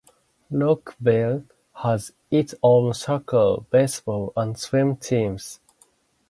Rockville 0.49 1.43
has 1.83 2.11
its 2.31 2.55
own 2.63 2.91
soccer, 2.95 3.57
baseball 3.69 4.33
and 4.35 4.57
swim 4.57 4.95
teams. 4.95 5.59